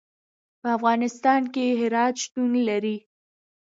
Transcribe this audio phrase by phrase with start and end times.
[0.61, 2.97] په افغانستان کې هرات شتون لري.